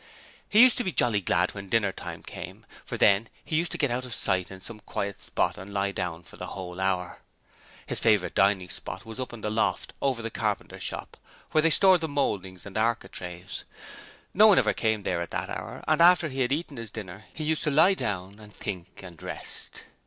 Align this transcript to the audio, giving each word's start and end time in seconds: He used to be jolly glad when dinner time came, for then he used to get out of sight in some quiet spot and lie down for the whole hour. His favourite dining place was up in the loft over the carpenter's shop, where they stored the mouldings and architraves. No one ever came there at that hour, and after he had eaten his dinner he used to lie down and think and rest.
He 0.49 0.59
used 0.61 0.79
to 0.79 0.83
be 0.83 0.91
jolly 0.91 1.21
glad 1.21 1.53
when 1.53 1.69
dinner 1.69 1.91
time 1.91 2.23
came, 2.23 2.65
for 2.83 2.97
then 2.97 3.29
he 3.45 3.55
used 3.55 3.71
to 3.73 3.77
get 3.77 3.91
out 3.91 4.03
of 4.03 4.15
sight 4.15 4.49
in 4.49 4.59
some 4.59 4.79
quiet 4.79 5.21
spot 5.21 5.59
and 5.59 5.71
lie 5.75 5.91
down 5.91 6.23
for 6.23 6.37
the 6.37 6.47
whole 6.57 6.81
hour. 6.81 7.19
His 7.85 7.99
favourite 7.99 8.33
dining 8.33 8.67
place 8.67 9.05
was 9.05 9.19
up 9.19 9.31
in 9.31 9.41
the 9.41 9.51
loft 9.51 9.93
over 10.01 10.23
the 10.23 10.31
carpenter's 10.31 10.81
shop, 10.81 11.17
where 11.51 11.61
they 11.61 11.69
stored 11.69 12.01
the 12.01 12.07
mouldings 12.09 12.65
and 12.65 12.79
architraves. 12.79 13.63
No 14.33 14.47
one 14.47 14.57
ever 14.57 14.73
came 14.73 15.03
there 15.03 15.21
at 15.21 15.29
that 15.29 15.51
hour, 15.51 15.83
and 15.87 16.01
after 16.01 16.29
he 16.29 16.39
had 16.41 16.51
eaten 16.51 16.77
his 16.77 16.89
dinner 16.89 17.25
he 17.31 17.43
used 17.43 17.63
to 17.65 17.69
lie 17.69 17.93
down 17.93 18.39
and 18.39 18.51
think 18.51 19.03
and 19.03 19.21
rest. 19.21 19.83